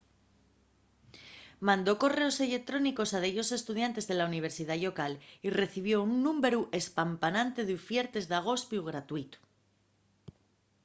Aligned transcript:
mandó 1.67 1.91
correos 2.03 2.35
electrónicos 2.47 3.09
a 3.11 3.19
dellos 3.25 3.49
estudiantes 3.59 4.05
de 4.09 4.15
la 4.17 4.27
universidá 4.31 4.73
llocal 4.83 5.13
y 5.47 5.49
recibió 5.61 5.95
un 6.09 6.13
númberu 6.25 6.61
espampanante 6.81 7.61
d’ufiertes 7.65 8.25
d’agospiu 8.27 8.81
gratuitu 8.91 9.37